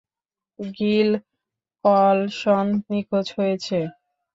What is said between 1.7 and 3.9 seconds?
Colson নিখোঁজ হয়েছে।